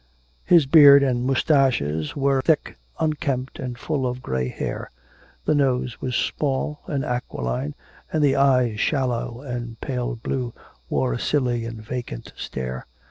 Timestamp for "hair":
4.49-4.89